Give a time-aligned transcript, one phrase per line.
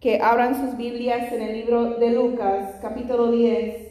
[0.00, 3.86] que abran sus Biblias en el libro de Lucas, capítulo 10,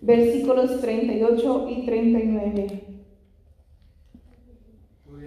[0.00, 2.92] versículos 38 y 39.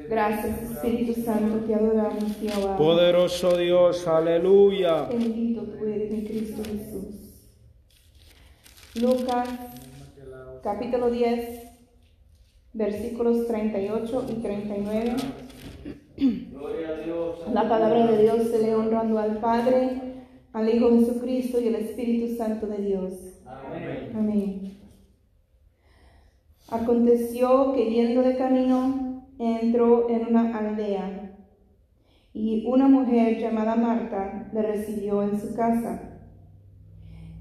[0.09, 2.77] Gracias, Espíritu Santo, te adoramos, Jehová.
[2.77, 5.03] Poderoso Dios, aleluya.
[5.03, 7.15] Bendito tú eres mi Cristo Jesús.
[8.95, 9.49] Lucas,
[10.63, 11.63] capítulo 10,
[12.73, 15.15] versículos 38 y 39.
[17.53, 20.01] La palabra de Dios se lee honrando al Padre,
[20.53, 23.13] al Hijo Jesucristo y al Espíritu Santo de Dios.
[23.45, 24.11] Amén.
[24.15, 24.77] Amén.
[26.69, 31.37] Aconteció que yendo de camino entró en una aldea
[32.33, 36.21] y una mujer llamada Marta le recibió en su casa.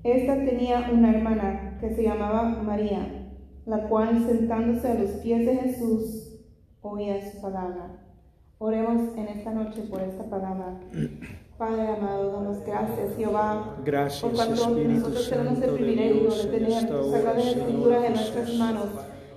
[0.02, 3.30] Esta tenía una hermana que se llamaba María,
[3.66, 6.40] la cual sentándose a los pies de Jesús
[6.82, 8.03] oía su palabra.
[8.58, 10.74] Oremos en esta noche por esta palabra.
[11.58, 16.42] Padre amado, damos gracias, Jehová, Gracias, por cuanto Espíritu nosotros tenemos el de privilegio de
[16.42, 18.86] en tener tus sagradas escrituras en nuestras manos.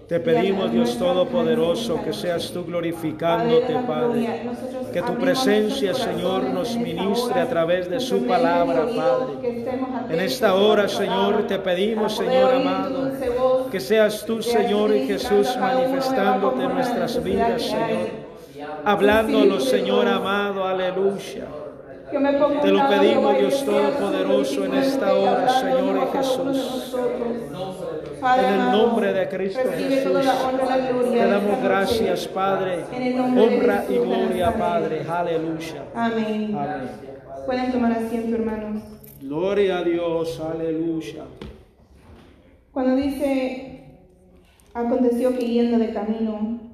[0.08, 4.50] Te pedimos, Dios Todopoderoso, que seas tú glorificándote, Padre.
[4.94, 9.66] Que tu presencia, Señor, nos ministre a través de su palabra, Padre.
[10.10, 13.12] En esta hora, Señor, te pedimos, Señor amado,
[13.70, 18.27] que seas tú, Señor y Jesús, manifestándote en nuestras vidas, Señor.
[18.88, 21.46] Hablándonos, Señor amado, aleluya.
[22.10, 26.96] Te lo pedimos, Dios Todopoderoso, en esta hora, Señor y Jesús.
[28.40, 30.14] En el nombre de Cristo Jesús,
[31.12, 32.86] te damos gracias, Padre.
[33.20, 35.06] Honra y gloria, Padre.
[35.06, 35.84] Aleluya.
[35.94, 36.56] Amén.
[36.58, 36.90] Amén.
[37.46, 38.84] Pueden tomar asiento, hermanos.
[39.20, 41.26] Gloria a Dios, aleluya.
[42.72, 43.82] Cuando dice,
[44.74, 46.67] aconteció que yendo de camino,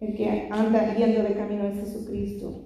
[0.00, 2.64] el que anda yendo de camino es Jesucristo.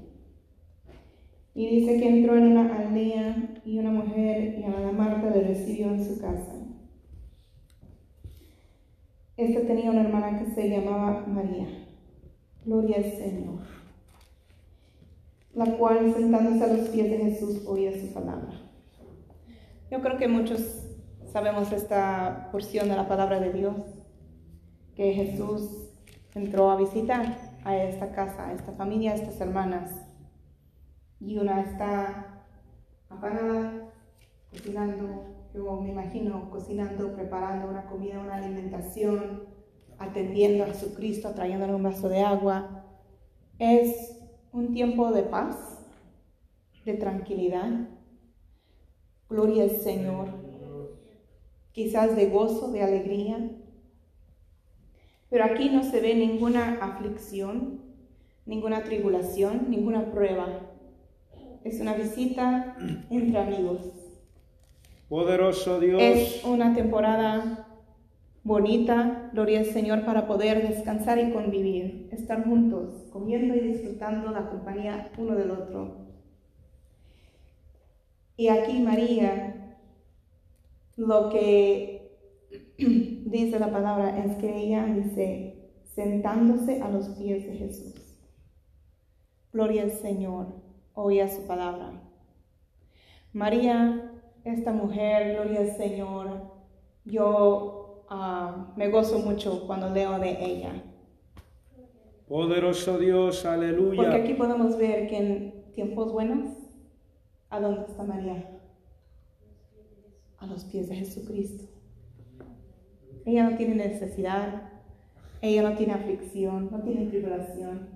[1.54, 6.04] Y dice que entró en una aldea y una mujer llamada Marta le recibió en
[6.04, 6.52] su casa.
[9.36, 11.66] Esta tenía una hermana que se llamaba María.
[12.64, 13.60] Gloria al Señor.
[15.54, 18.52] La cual sentándose a los pies de Jesús oía su palabra.
[19.90, 20.86] Yo creo que muchos
[21.32, 23.76] sabemos esta porción de la palabra de Dios,
[24.94, 25.91] que Jesús
[26.34, 29.90] entró a visitar a esta casa, a esta familia, a estas hermanas.
[31.20, 32.44] Y una está
[33.08, 33.92] apagada,
[34.50, 39.44] cocinando, yo me imagino cocinando, preparando una comida, una alimentación,
[39.98, 42.84] atendiendo a Jesucristo, trayéndole un vaso de agua.
[43.58, 44.18] Es
[44.52, 45.78] un tiempo de paz,
[46.84, 47.88] de tranquilidad.
[49.28, 50.28] Gloria al Señor.
[51.72, 53.50] Quizás de gozo, de alegría.
[55.32, 57.80] Pero aquí no se ve ninguna aflicción,
[58.44, 60.46] ninguna tribulación, ninguna prueba.
[61.64, 62.76] Es una visita
[63.08, 63.80] entre amigos.
[65.08, 66.02] Poderoso Dios.
[66.02, 67.66] Es una temporada
[68.44, 74.50] bonita, gloria al Señor, para poder descansar y convivir, estar juntos, comiendo y disfrutando la
[74.50, 76.08] compañía uno del otro.
[78.36, 79.78] Y aquí María,
[80.96, 82.01] lo que
[83.32, 87.94] dice la palabra es que ella dice, sentándose a los pies de Jesús.
[89.52, 90.46] Gloria al Señor,
[90.94, 92.00] oía su palabra.
[93.32, 94.12] María,
[94.44, 96.52] esta mujer, gloria al Señor,
[97.04, 100.82] yo ah, me gozo mucho cuando leo de ella.
[102.28, 104.14] Poderoso Dios, Porque aleluya.
[104.14, 106.50] aquí podemos ver que en tiempos buenos,
[107.50, 108.58] ¿a dónde está María?
[110.38, 111.71] A los pies de Jesucristo.
[113.24, 114.70] Ella no tiene necesidad,
[115.40, 117.88] ella no tiene aflicción, no tiene tribulación.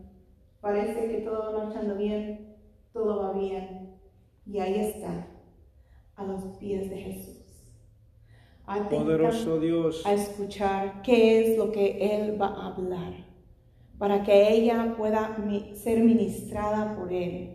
[0.60, 2.56] Parece que todo va marchando bien,
[2.92, 3.96] todo va bien.
[4.46, 5.26] Y ahí está,
[6.16, 7.36] a los pies de Jesús.
[8.66, 10.04] Atenta Poderoso Dios.
[10.04, 13.12] a escuchar qué es lo que Él va a hablar,
[13.98, 15.36] para que ella pueda
[15.74, 17.54] ser ministrada por Él.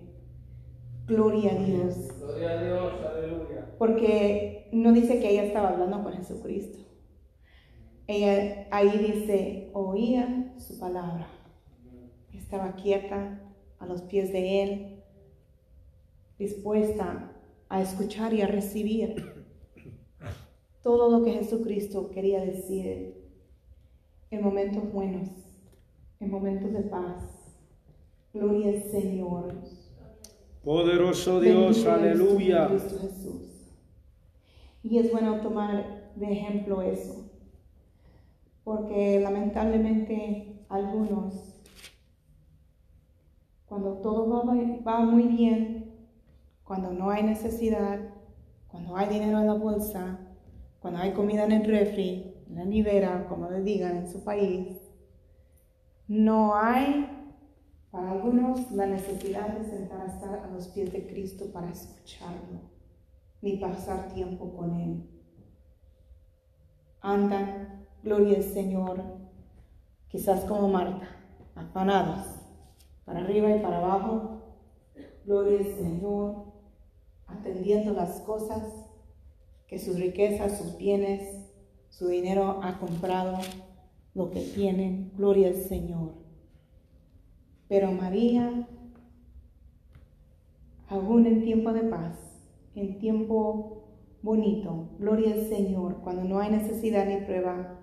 [1.08, 2.08] Gloria a Dios.
[2.18, 3.76] Gloria a Dios, aleluya.
[3.78, 6.80] Porque no dice que ella estaba hablando con Jesucristo.
[8.12, 11.28] Ella ahí dice, oía su palabra.
[12.34, 13.40] Estaba quieta
[13.80, 15.04] a los pies de Él,
[16.38, 17.32] dispuesta
[17.70, 19.16] a escuchar y a recibir
[20.84, 23.16] todo lo que Jesucristo quería decir
[24.30, 25.30] en momentos buenos,
[26.20, 27.24] en momentos de paz.
[28.34, 29.56] Gloria al Señor.
[30.66, 32.68] Poderoso Dios, Bendito aleluya.
[32.68, 33.72] Cristo Jesús.
[34.84, 37.31] Y es bueno tomar de ejemplo eso,
[38.64, 41.56] porque lamentablemente algunos,
[43.66, 44.54] cuando todo va,
[44.86, 46.08] va muy bien,
[46.64, 48.00] cuando no hay necesidad,
[48.68, 50.20] cuando hay dinero en la bolsa,
[50.80, 54.78] cuando hay comida en el refri, en la nevera, como le digan en su país,
[56.08, 57.08] no hay
[57.92, 60.02] para algunos la necesidad de sentar
[60.44, 62.62] a los pies de Cristo para escucharlo,
[63.42, 65.10] ni pasar tiempo con Él.
[67.02, 69.04] Andan, gloria al Señor,
[70.10, 71.08] quizás como Marta,
[71.56, 72.26] afanados,
[73.06, 74.42] para arriba y para abajo,
[75.26, 76.46] gloria al Señor,
[77.28, 78.64] atendiendo las cosas
[79.68, 81.50] que sus riquezas, sus bienes,
[81.90, 83.38] su dinero ha comprado,
[84.14, 86.14] lo que tienen, gloria al Señor.
[87.70, 88.68] Pero María,
[90.90, 92.18] aún en tiempo de paz,
[92.76, 93.84] en tiempo
[94.22, 97.81] bonito, gloria al Señor, cuando no hay necesidad ni prueba,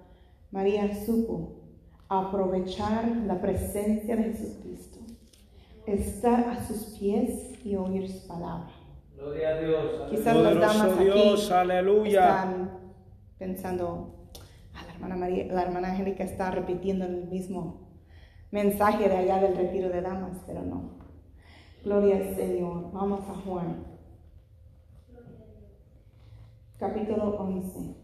[0.51, 1.59] María supo
[2.09, 4.99] aprovechar la presencia de Jesucristo,
[5.87, 8.71] estar a sus pies y oír su palabra.
[9.15, 10.11] Gloria a Dios.
[10.11, 12.29] Quizás las damas Dios, aleluya.
[12.29, 12.71] están
[13.39, 14.31] pensando,
[14.75, 17.89] ah, la hermana María, la hermana Angélica está repitiendo el mismo
[18.51, 20.99] mensaje de allá del retiro de damas, pero no.
[21.85, 22.91] Gloria al Señor.
[22.93, 23.85] Vamos a Juan.
[26.79, 27.98] Capítulo 11.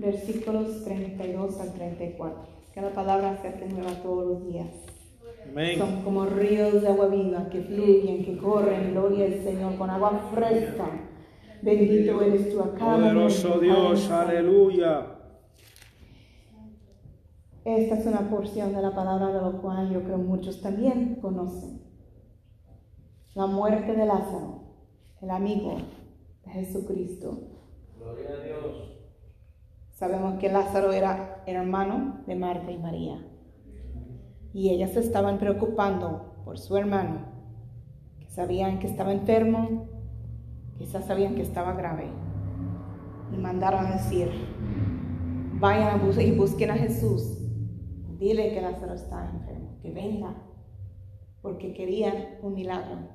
[0.00, 2.38] Versículos 32 al 34.
[2.72, 4.68] Que la palabra se hace nueva todos los días.
[5.76, 10.30] Son como ríos de agua viva que fluyen, que corren, gloria al Señor, con agua
[10.34, 10.88] fresca.
[11.60, 12.96] Bendito eres tú acá.
[12.96, 15.18] Poderoso Dios, aleluya.
[17.64, 21.82] Esta es una porción de la palabra de lo cual yo creo muchos también conocen.
[23.34, 24.62] La muerte de Lázaro,
[25.20, 25.76] el amigo
[26.46, 27.38] de Jesucristo.
[27.98, 28.89] Gloria a Dios.
[30.00, 33.22] Sabemos que Lázaro era hermano de Marta y María.
[34.54, 37.26] Y ellas estaban preocupando por su hermano,
[38.18, 39.88] que sabían que estaba enfermo,
[40.78, 42.06] quizás sabían que estaba grave.
[43.30, 44.30] Y mandaron a decir,
[45.60, 47.36] vayan y busquen a Jesús
[48.18, 50.34] Dile que Lázaro está enfermo, que venga,
[51.42, 53.08] porque querían un milagro.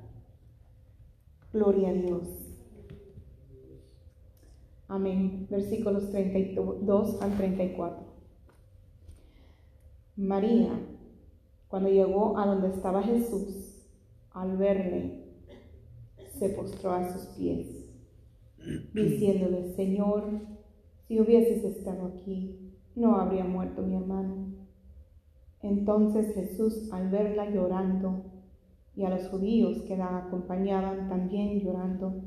[1.52, 2.45] Gloria a Dios.
[4.88, 5.48] Amén.
[5.50, 8.06] Versículos 32 al 34.
[10.16, 10.80] María,
[11.68, 13.84] cuando llegó a donde estaba Jesús,
[14.30, 15.24] al verle,
[16.38, 17.90] se postró a sus pies,
[18.94, 20.40] diciéndole, Señor,
[21.08, 24.54] si hubieses estado aquí, no habría muerto mi hermano.
[25.62, 28.24] Entonces Jesús, al verla llorando,
[28.94, 32.22] y a los judíos que la acompañaban también llorando,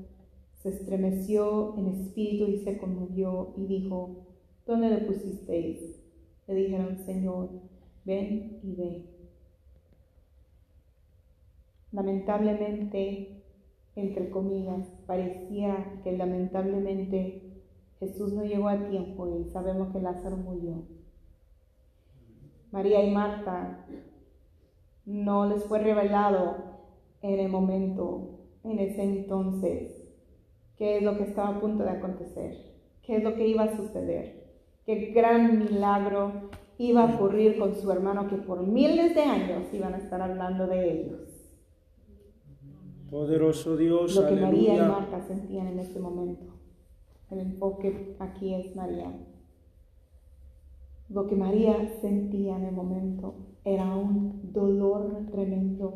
[0.60, 4.26] se estremeció en espíritu y se conmovió y dijo,
[4.66, 6.00] ¿dónde le pusisteis?
[6.48, 7.50] Le dijeron, Señor,
[8.06, 9.06] ven y ve.
[11.92, 13.42] Lamentablemente,
[13.96, 17.64] entre comillas, parecía que lamentablemente
[18.00, 20.84] Jesús no llegó a tiempo y sabemos que Lázaro murió.
[22.72, 23.86] María y Marta,
[25.06, 26.58] no les fue revelado
[27.22, 29.99] en el momento, en ese entonces,
[30.80, 32.56] qué es lo que estaba a punto de acontecer,
[33.04, 34.48] qué es lo que iba a suceder,
[34.86, 36.50] qué gran milagro
[36.80, 40.66] iba a ocurrir con su hermano que por miles de años iban a estar hablando
[40.66, 41.40] de ellos.
[43.12, 46.54] Poderoso Dios, lo que María y Marta sentían en este momento.
[47.30, 49.12] El enfoque aquí es María.
[51.10, 53.34] Lo que María sentía en el momento
[53.66, 55.94] era un dolor tremendo,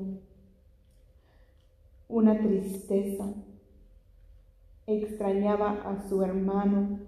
[2.10, 3.34] una tristeza.
[4.86, 7.00] Extrañaba a su hermano,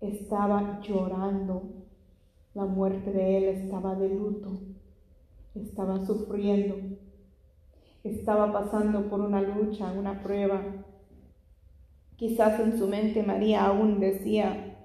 [0.00, 1.62] estaba llorando.
[2.54, 4.60] La muerte de él estaba de luto,
[5.54, 6.74] estaba sufriendo,
[8.02, 10.62] estaba pasando por una lucha, una prueba.
[12.16, 14.78] Quizás en su mente María aún decía,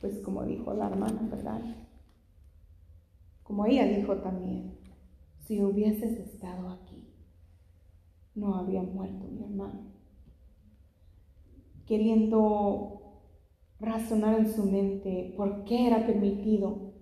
[0.00, 1.62] pues como dijo la hermana, ¿verdad?
[3.44, 4.78] Como ella dijo también,
[5.46, 7.14] si hubieses estado aquí,
[8.34, 9.97] no habría muerto mi hermano.
[11.88, 12.98] Queriendo
[13.80, 16.92] razonar en su mente por qué era permitido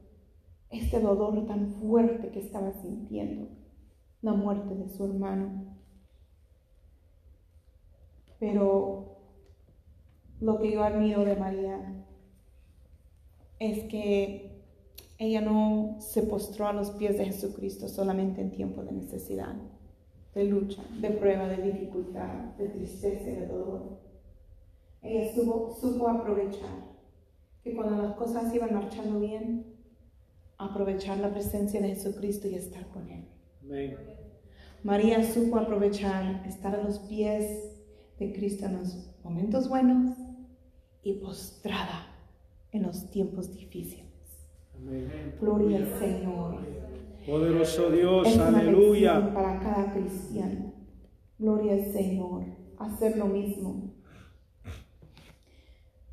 [0.70, 3.48] este dolor tan fuerte que estaba sintiendo,
[4.22, 5.76] la muerte de su hermano.
[8.38, 9.18] Pero
[10.38, 12.06] lo que yo admiro de María
[13.58, 14.62] es que
[15.18, 19.56] ella no se postró a los pies de Jesucristo solamente en tiempo de necesidad,
[20.32, 24.05] de lucha, de prueba, de dificultad, de tristeza y de dolor.
[25.06, 26.86] Ella supo, supo aprovechar
[27.62, 29.76] que cuando las cosas iban marchando bien,
[30.58, 33.96] aprovechar la presencia de Jesucristo y estar con Él.
[34.82, 37.76] María supo aprovechar estar a los pies
[38.18, 40.16] de Cristo en los momentos buenos
[41.02, 42.06] y postrada
[42.72, 44.06] en los tiempos difíciles.
[45.40, 46.58] Gloria al Señor.
[47.26, 49.34] Poderoso Dios, aleluya.
[49.34, 50.72] Para cada cristiano.
[51.38, 52.44] Gloria al Señor.
[52.78, 53.95] Hacer lo mismo.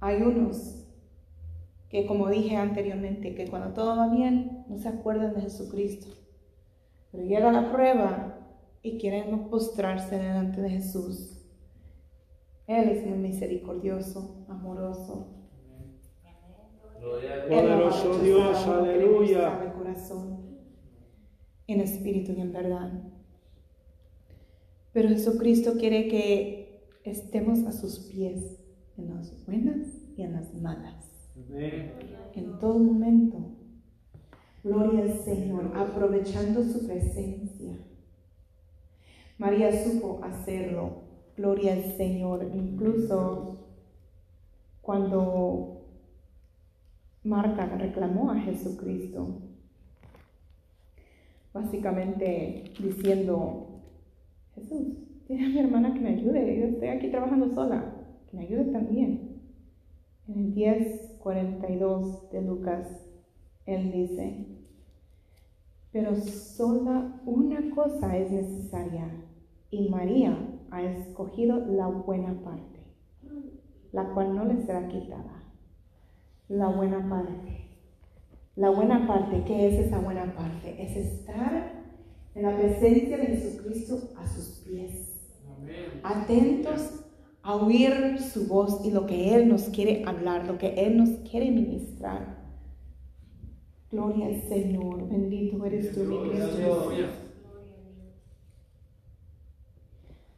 [0.03, 0.86] Hay unos
[1.88, 6.07] que, como dije anteriormente, que cuando todo va bien, no se acuerdan de Jesucristo.
[7.10, 8.38] Pero llega la prueba
[8.81, 11.48] y quieren postrarse delante de Jesús.
[12.67, 15.29] Él es muy misericordioso, amoroso.
[17.48, 19.63] Poderoso Dios, aleluya.
[19.63, 20.60] El corazón,
[21.65, 22.91] en espíritu y en verdad.
[24.91, 28.62] Pero Jesucristo quiere que estemos a sus pies
[28.97, 31.09] en las buenas y en las malas.
[32.35, 33.38] En todo momento.
[34.63, 37.77] Gloria al Señor, aprovechando su presencia.
[39.38, 41.03] María supo hacerlo.
[41.35, 42.50] Gloria al Señor.
[42.53, 43.67] Incluso
[44.81, 45.73] cuando
[47.23, 49.41] Marta reclamó a Jesucristo,
[51.53, 53.81] básicamente diciendo,
[54.55, 57.92] Jesús, tiene a mi hermana que me ayude, yo estoy aquí trabajando sola,
[58.33, 59.41] que me ayude también.
[60.27, 62.87] En el 10.42 de Lucas,
[63.65, 64.47] él dice,
[65.91, 69.09] pero sola una cosa es necesaria
[69.69, 70.37] y María
[70.71, 72.79] ha escogido la buena parte,
[73.91, 75.43] la cual no le será quitada
[76.47, 77.69] la buena parte.
[78.55, 80.75] La buena parte, ¿qué es esa buena parte?
[80.81, 81.83] Es estar
[82.35, 85.09] en la presencia de Jesucristo a sus pies.
[86.03, 87.02] Atentos
[87.43, 91.09] a oír su voz y lo que Él nos quiere hablar, lo que Él nos
[91.29, 92.41] quiere ministrar.
[93.91, 96.91] Gloria al Señor, bendito eres tú, mi Cristo.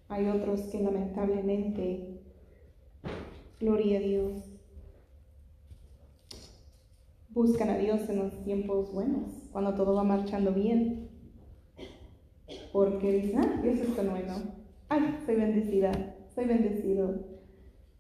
[0.09, 2.21] Hay otros que lamentablemente,
[3.59, 4.33] gloria a Dios,
[7.29, 11.09] buscan a Dios en los tiempos buenos, cuando todo va marchando bien.
[12.71, 14.33] Porque dicen, ah, Dios es tan bueno.
[14.89, 17.25] Ay, soy bendecida, soy bendecido.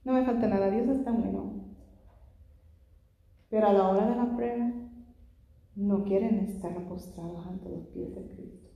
[0.03, 1.65] No me falta nada, Dios es tan bueno.
[3.49, 4.71] Pero a la hora de la prueba,
[5.75, 8.69] no quieren estar postrados ante los pies de Cristo.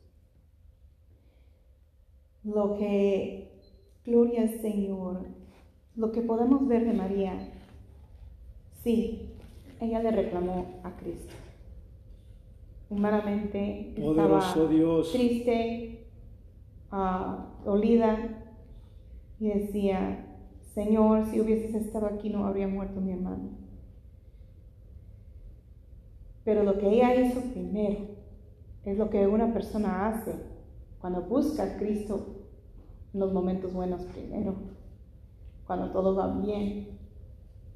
[2.43, 3.61] Lo que,
[4.05, 5.27] gloria al Señor,
[5.95, 7.51] lo que podemos ver de María,
[8.81, 9.35] sí,
[9.81, 11.33] ella le reclamó a Cristo.
[12.89, 14.53] Humanamente estaba
[15.11, 16.07] triste,
[16.91, 18.38] uh, dolida,
[19.39, 20.25] y decía,
[20.73, 23.49] Señor, si hubieses estado aquí no habría muerto mi hermano.
[26.43, 27.99] Pero lo que ella hizo primero
[28.85, 30.33] es lo que una persona hace
[30.99, 32.35] cuando busca a Cristo
[33.13, 34.55] en los momentos buenos primero,
[35.65, 36.99] cuando todo va bien,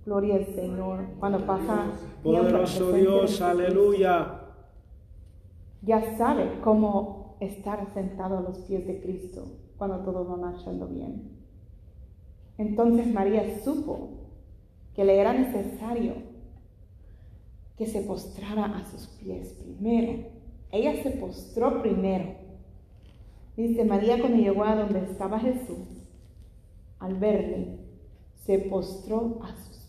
[0.06, 1.06] Gloria al Señor.
[1.20, 4.42] Cuando pasa Poderoso Dios, aleluya.
[5.82, 9.46] Ya sabe cómo estar sentado a los pies de Cristo
[9.78, 11.43] cuando todo va marchando bien.
[12.58, 14.10] Entonces María supo
[14.96, 16.14] que le era necesario
[17.78, 20.26] que se postrara a sus pies primero.
[20.72, 22.36] Ella se postró primero.
[23.58, 26.08] Dice María cuando llegó a donde estaba Jesús,
[27.00, 27.80] al verle,
[28.46, 29.84] se postró a sus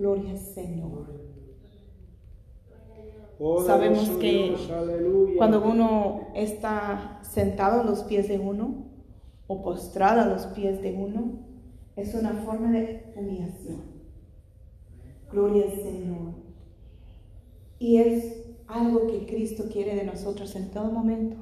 [0.00, 1.06] Gloria al Señor.
[3.66, 4.56] Sabemos que
[5.36, 8.86] cuando uno está sentado a los pies de uno
[9.50, 11.40] o postrado a los pies de uno,
[11.96, 13.82] es una forma de humillación.
[15.32, 16.34] Gloria al Señor.
[17.78, 21.36] Y es algo que Cristo quiere de nosotros en todo momento,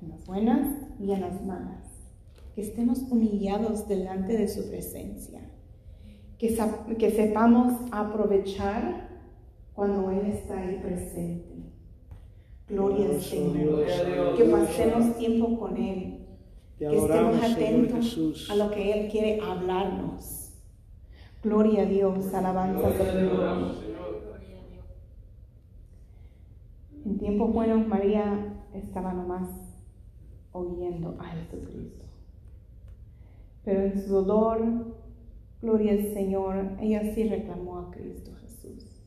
[0.00, 0.68] en las buenas
[1.00, 1.88] y en las malas.
[2.54, 5.40] Que estemos humillados delante de su presencia
[6.98, 9.08] que, sepamos aprovechar
[9.74, 11.70] cuando Él está ahí presente.
[12.68, 13.84] Gloria al Señor.
[14.36, 16.11] que pasemos tiempo con Él.
[16.90, 20.50] Que estemos atentos a lo que Él quiere hablarnos.
[21.42, 23.84] Gloria a Dios, alabanza a Dios.
[27.04, 29.48] En tiempos buenos María estaba nomás
[30.52, 32.04] oyendo a Jesucristo.
[33.64, 34.92] Pero en su dolor
[35.62, 39.00] Gloria al Señor, ella sí reclamó a Cristo Jesús.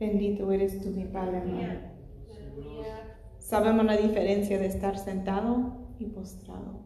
[0.00, 1.92] Bendito eres tú, mi Padre amado.
[3.42, 6.80] Sabemos la diferencia de estar sentado y postrado.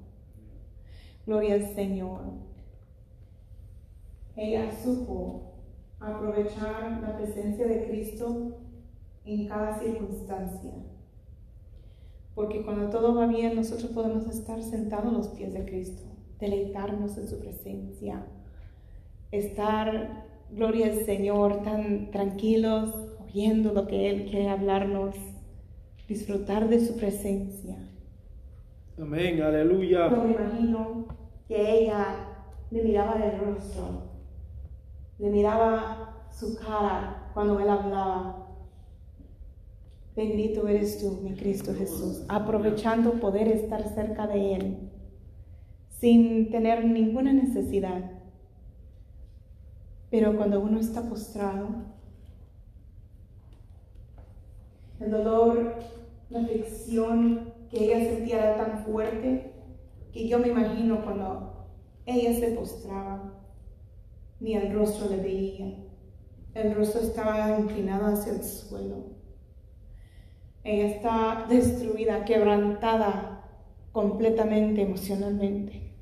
[1.26, 2.22] Gloria al Señor.
[4.34, 5.52] Ella supo
[6.00, 8.56] aprovechar la presencia de Cristo
[9.26, 10.72] en cada circunstancia.
[12.34, 16.02] Porque cuando todo va bien, nosotros podemos estar sentados a los pies de Cristo,
[16.40, 18.26] deleitarnos en su presencia,
[19.30, 25.14] estar, gloria al Señor, tan tranquilos, oyendo lo que Él quiere hablarnos,
[26.08, 27.76] disfrutar de su presencia.
[28.98, 30.08] Amén, aleluya.
[30.10, 31.06] Yo me imagino
[31.48, 32.06] que ella
[32.70, 34.02] le miraba el rostro,
[35.18, 38.46] le miraba su cara cuando él hablaba.
[40.16, 44.90] Bendito eres tú, mi Cristo Jesús, aprovechando poder estar cerca de Él,
[46.00, 48.12] sin tener ninguna necesidad.
[50.10, 51.95] Pero cuando uno está postrado,
[55.00, 55.74] el dolor,
[56.30, 59.52] la aflicción que ella sentía era tan fuerte
[60.12, 61.68] que yo me imagino cuando
[62.06, 63.34] ella se postraba,
[64.40, 65.76] ni el rostro le veía.
[66.54, 69.16] El rostro estaba inclinado hacia el suelo.
[70.64, 73.44] Ella está destruida, quebrantada
[73.92, 75.94] completamente emocionalmente.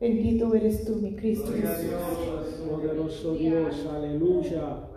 [0.00, 1.50] Bendito eres tú, mi Cristo
[2.68, 4.88] Poderoso Dios, aleluya.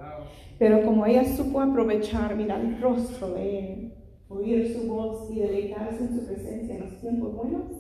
[0.60, 3.94] Pero como ella supo aprovechar, mirar el rostro de él,
[4.30, 7.72] oír su voz y deleitarse en su presencia en los tiempos buenos,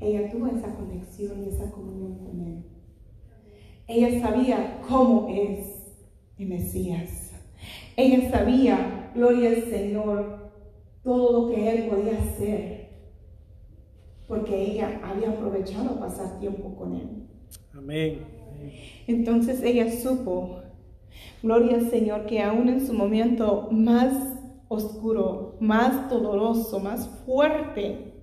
[0.00, 2.64] ella tuvo esa conexión y esa comunión con él.
[3.86, 5.96] Ella sabía cómo es
[6.38, 7.32] el Mesías.
[7.96, 10.52] Ella sabía, gloria al Señor,
[11.02, 12.88] todo lo que él podía hacer,
[14.28, 17.26] porque ella había aprovechado pasar tiempo con él.
[17.74, 18.39] Amén.
[19.06, 20.62] Entonces ella supo,
[21.42, 24.12] gloria al Señor, que aún en su momento más
[24.68, 28.14] oscuro, más doloroso, más fuerte,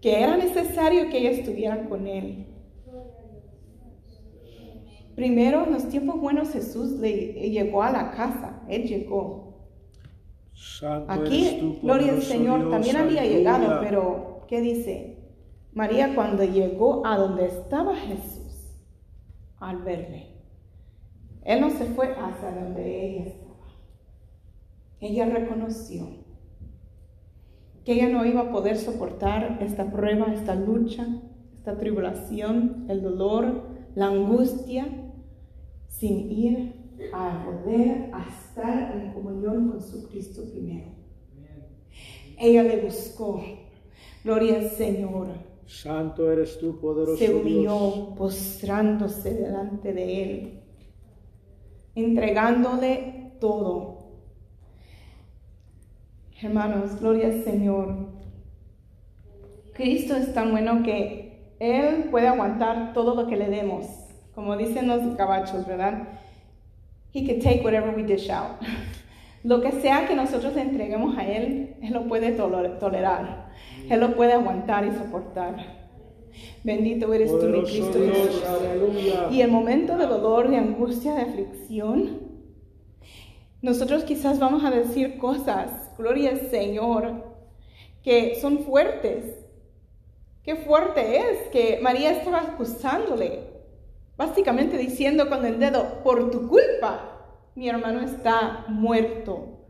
[0.00, 2.46] que era necesario que ella estuviera con él.
[5.14, 9.50] Primero, en los tiempos buenos, Jesús le llegó a la casa, él llegó.
[11.08, 15.16] Aquí, gloria al Señor, también había llegado, pero ¿qué dice?
[15.72, 18.39] María cuando llegó a donde estaba Jesús,
[19.60, 20.40] al verle,
[21.44, 23.50] él no se fue hasta donde ella estaba.
[25.00, 26.08] Ella reconoció
[27.84, 31.06] que ella no iba a poder soportar esta prueba, esta lucha,
[31.56, 34.86] esta tribulación, el dolor, la angustia,
[35.88, 36.80] sin ir
[37.12, 40.90] a poder a estar en comunión con su Cristo primero.
[42.38, 43.42] Ella le buscó.
[44.24, 45.28] Gloria al Señor.
[45.70, 48.18] Santo eres tú, poderoso Se humilló Dios.
[48.18, 50.60] postrándose delante de Él,
[51.94, 53.98] entregándole todo.
[56.42, 58.08] Hermanos, gloria al Señor.
[59.72, 63.86] Cristo es tan bueno que Él puede aguantar todo lo que le demos.
[64.34, 66.18] Como dicen los cabachos, ¿verdad?
[67.14, 68.60] He can take whatever we dish out.
[69.42, 73.50] Lo que sea que nosotros entreguemos a Él, Él lo puede tole- tolerar.
[73.88, 75.80] Él lo puede aguantar y soportar.
[76.62, 78.42] Bendito eres tú, mi Cristo Jesús.
[79.30, 82.20] Y el momento de dolor, de angustia, de aflicción,
[83.62, 87.24] nosotros quizás vamos a decir cosas, gloria al Señor,
[88.02, 89.36] que son fuertes.
[90.44, 93.40] Qué fuerte es que María estaba acusándole,
[94.16, 97.09] básicamente diciendo con el dedo, por tu culpa,
[97.60, 99.66] mi hermano está muerto.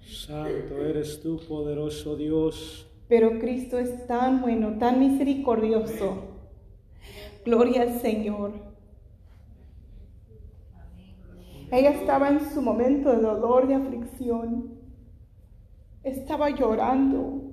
[0.00, 2.90] Santo eres tú, poderoso Dios.
[3.06, 6.24] Pero Cristo es tan bueno, tan misericordioso.
[7.44, 8.54] Gloria al Señor.
[11.70, 14.76] Ella estaba en su momento de dolor, de aflicción.
[16.02, 17.52] Estaba llorando.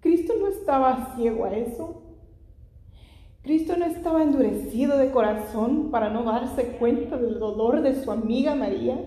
[0.00, 2.03] Cristo no estaba ciego a eso.
[3.44, 8.54] Cristo no estaba endurecido de corazón para no darse cuenta del dolor de su amiga
[8.54, 8.98] María.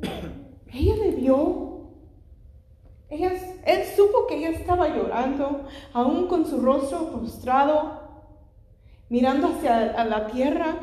[0.72, 1.90] Ella le vio.
[3.08, 3.32] Ella,
[3.66, 8.02] él supo que ella estaba llorando, aún con su rostro postrado,
[9.08, 10.76] mirando hacia la tierra.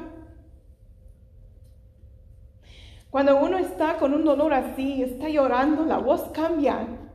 [3.09, 7.06] Cuando uno está con un dolor así, está llorando, la voz cambia.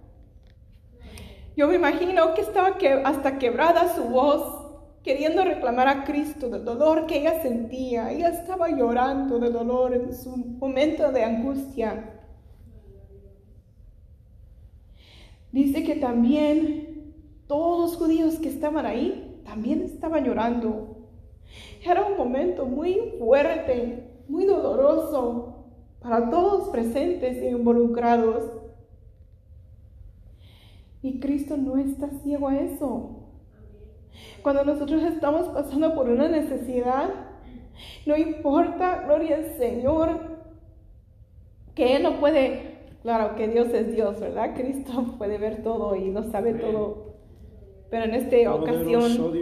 [1.57, 4.63] Yo me imagino que estaba que, hasta quebrada su voz,
[5.03, 8.11] queriendo reclamar a Cristo del dolor que ella sentía.
[8.11, 12.21] Ella estaba llorando de dolor en su momento de angustia.
[15.51, 17.15] Dice que también
[17.47, 20.97] todos los judíos que estaban ahí también estaban llorando.
[21.85, 25.67] Era un momento muy fuerte, muy doloroso
[26.01, 28.62] para todos presentes e involucrados.
[31.03, 33.23] Y Cristo no está ciego a eso.
[34.43, 37.11] Cuando nosotros estamos pasando por una necesidad,
[38.07, 40.21] no importa, gloria al Señor,
[41.75, 44.55] que Él no puede, claro que Dios es Dios, ¿verdad?
[44.55, 47.13] Cristo puede ver todo y lo sabe todo.
[47.91, 49.35] Pero en esta ocasión,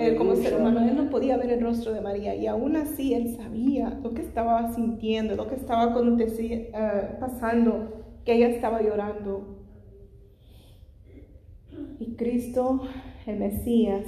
[0.00, 3.12] él como ser humano, él no podía ver el rostro de María y aún así
[3.12, 9.61] él sabía lo que estaba sintiendo, lo que estaba uh, pasando, que ella estaba llorando.
[12.02, 12.80] Y Cristo,
[13.26, 14.04] el Mesías,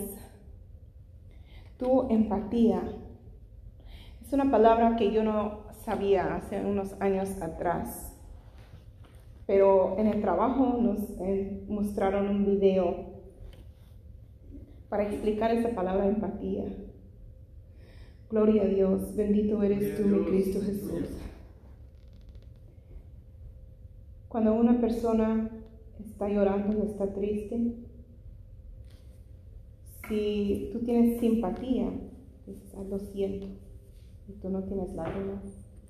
[1.79, 2.83] tu empatía.
[4.21, 8.19] Es una palabra que yo no sabía hace unos años atrás.
[9.47, 13.13] Pero en el trabajo nos eh, mostraron un video
[14.89, 16.65] para explicar esa palabra empatía.
[18.29, 21.11] Gloria a Dios, bendito eres tú, mi Cristo Jesús.
[24.27, 25.49] Cuando una persona
[26.15, 27.75] está llorando está triste,
[30.07, 31.91] si tú tienes simpatía,
[32.47, 33.49] dices, lo siento,
[34.29, 35.43] y tú no tienes lágrimas,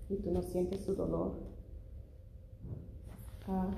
[0.09, 1.43] y tú no sientes su dolor,
[3.49, 3.71] ah,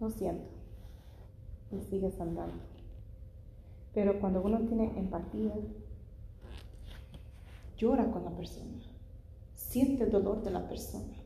[0.00, 0.50] lo siento,
[1.70, 2.64] y sigues andando.
[3.94, 5.54] Pero cuando uno tiene empatía,
[7.76, 8.82] llora con la persona,
[9.54, 11.21] siente el dolor de la persona.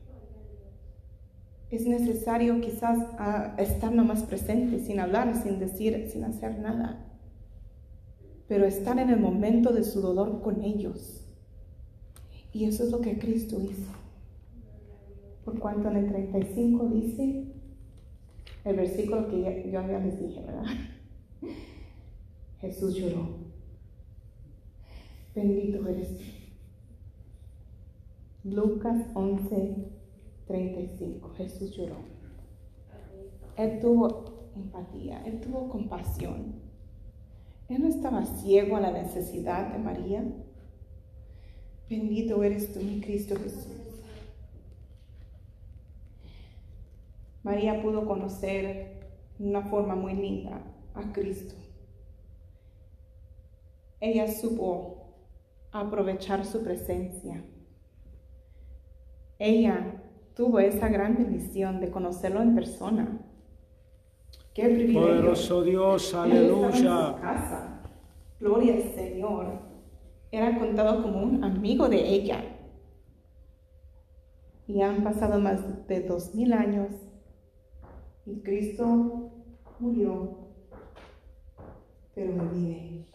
[1.69, 7.07] Es necesario quizás ah, estar nomás presente, sin hablar, sin decir, sin hacer nada
[8.47, 11.25] pero estar en el momento de su dolor con ellos.
[12.53, 13.91] Y eso es lo que Cristo hizo.
[15.43, 17.45] Por cuanto en el 35 dice,
[18.63, 20.65] el versículo que yo ya les dije, ¿verdad?
[22.61, 23.47] Jesús lloró.
[25.35, 26.23] Bendito eres tú.
[28.43, 29.75] Lucas 11,
[30.47, 31.29] 35.
[31.35, 31.97] Jesús lloró.
[33.57, 36.55] Él tuvo empatía, él tuvo compasión.
[37.69, 40.23] Él no estaba ciego a la necesidad de María.
[41.89, 44.03] Bendito eres tú, mi Cristo Jesús.
[47.43, 49.07] María pudo conocer
[49.37, 50.61] de una forma muy linda
[50.93, 51.55] a Cristo.
[53.99, 55.15] Ella supo
[55.71, 57.43] aprovechar su presencia.
[59.39, 60.03] Ella
[60.37, 63.19] tuvo esa gran bendición de conocerlo en persona.
[64.55, 67.15] Poderoso Dios, aleluya.
[68.39, 69.59] Gloria al Señor.
[70.31, 72.43] Era contado como un amigo de ella.
[74.67, 76.91] Y han pasado más de dos mil años
[78.25, 79.31] y Cristo
[79.79, 80.49] murió,
[82.13, 83.05] pero me vive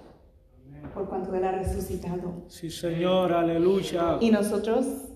[0.94, 2.44] por cuanto Él ha resucitado.
[2.48, 4.16] Sí, Señor, aleluya.
[4.20, 5.11] Y nosotros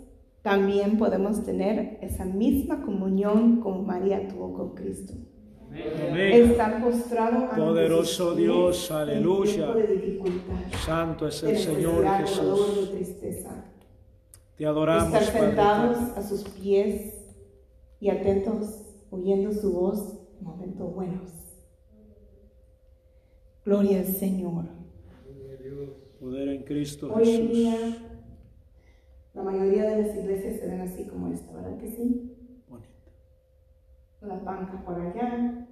[0.47, 5.13] también podemos tener esa misma comunión como María tuvo con Cristo.
[5.75, 9.75] Estar postrado Poderoso Dios, aleluya.
[10.85, 12.87] Santo es el Señor Jesús.
[14.57, 15.21] Te adoramos.
[15.21, 17.13] Estar sentados a sus pies
[17.99, 21.33] y atentos, oyendo su voz en momentos buenos.
[23.65, 24.67] Gloria al Señor.
[26.21, 27.77] Poder en Cristo Hoy en día,
[29.37, 32.33] la mayoría de las iglesias se ven así como esta, ¿verdad que sí?
[34.23, 35.69] las bancas por allá,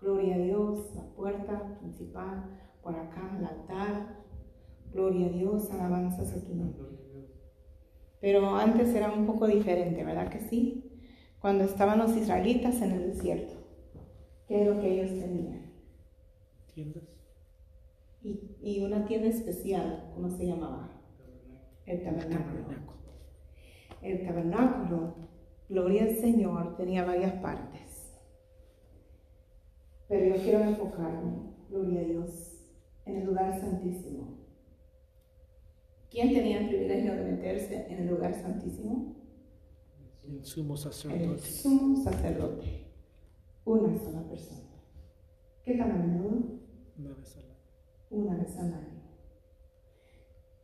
[0.00, 4.24] gloria a Dios, la puerta principal por acá, el altar,
[4.90, 6.58] gloria a Dios, alabanzas aquí.
[8.20, 11.02] Pero antes era un poco diferente, ¿verdad que sí?
[11.40, 13.54] Cuando estaban los israelitas en el desierto,
[14.46, 15.72] ¿qué es lo que ellos tenían?
[16.72, 17.04] Tiendas.
[18.22, 20.90] Y, y una tienda especial, ¿cómo se llamaba?
[21.84, 22.99] El tabernáculo.
[24.02, 25.14] El tabernáculo,
[25.68, 28.18] gloria al Señor, tenía varias partes.
[30.08, 32.64] Pero yo quiero enfocarme, gloria a Dios,
[33.04, 34.38] en el lugar santísimo.
[36.10, 39.14] ¿Quién tenía el privilegio de meterse en el lugar santísimo?
[40.24, 41.32] El sumo sacerdote.
[41.32, 42.86] El sumo sacerdote.
[43.64, 44.68] Una sola persona.
[45.64, 46.60] ¿Qué tan a menudo?
[46.98, 47.56] Una vez al año.
[48.10, 48.89] Una vez al año.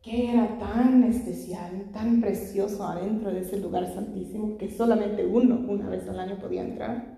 [0.01, 5.89] ¿Qué era tan especial, tan precioso adentro de ese lugar santísimo que solamente uno una
[5.89, 7.17] vez al año podía entrar?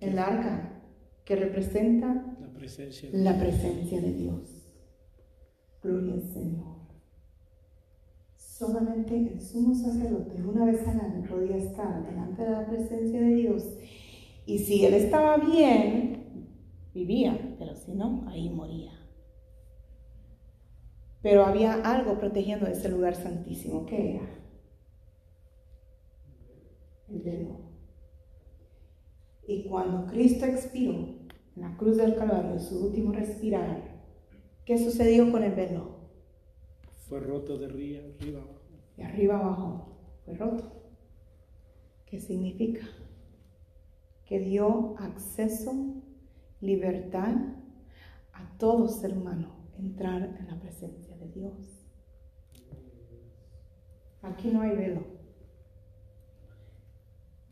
[0.00, 0.82] el arca
[1.24, 4.66] que representa la presencia, la presencia de Dios.
[5.82, 6.80] Gloria al Señor.
[8.36, 13.34] Solamente el sumo sacerdote una vez al año podía estar delante de la presencia de
[13.34, 13.64] Dios.
[14.46, 16.56] Y si él estaba bien,
[16.92, 18.92] vivía, pero si no, ahí moría.
[21.22, 23.84] Pero había algo protegiendo ese lugar santísimo.
[23.84, 24.28] ¿Qué era?
[27.08, 27.60] El velo.
[29.46, 34.00] Y cuando Cristo expiró en la cruz del Calvario, su último respirar,
[34.64, 35.98] ¿qué sucedió con el velo?
[37.08, 38.60] Fue roto de arriba abajo.
[38.96, 40.72] De arriba abajo, fue roto.
[42.06, 42.86] ¿Qué significa?
[44.24, 45.72] Que dio acceso,
[46.60, 47.34] libertad
[48.32, 51.86] a todo ser humano entrar en la presencia de Dios.
[54.22, 55.04] Aquí no hay velo.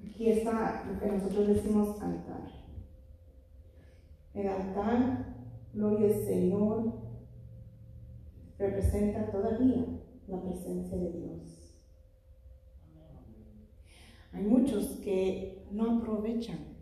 [0.05, 2.49] Aquí está lo que nosotros decimos altar.
[4.35, 5.35] El altar,
[5.73, 6.93] gloria al Señor,
[8.59, 9.87] representa todavía
[10.29, 11.75] la presencia de Dios.
[14.33, 16.77] Hay muchos que no aprovechan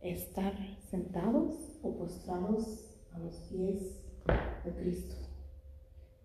[0.00, 0.54] estar
[0.90, 5.16] sentados o postrados a los pies de Cristo,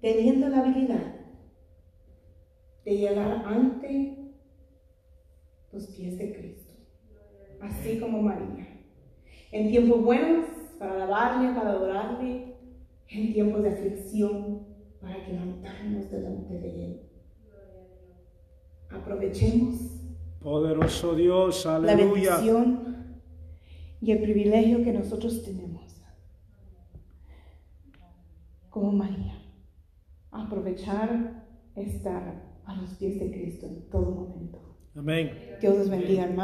[0.02, 1.16] teniendo la habilidad
[2.86, 4.34] de llegar ante
[5.72, 6.74] los pies de Cristo,
[7.62, 8.68] así como María.
[9.52, 10.46] En tiempos buenos,
[10.80, 12.56] para alabarle, para adorarle,
[13.10, 14.66] en tiempos de aflicción,
[15.00, 17.02] para levantarnos delante de Él.
[18.90, 19.92] Aprovechemos
[20.42, 22.38] Poderoso Dios, la aleluya.
[22.38, 23.22] bendición
[24.02, 25.81] y el privilegio que nosotros tenemos
[28.82, 29.38] como María.
[30.32, 34.58] Aprovechar estar a los pies de Cristo en todo momento.
[34.96, 35.30] Amén.
[35.62, 36.38] Dios los bendiga, hermanos.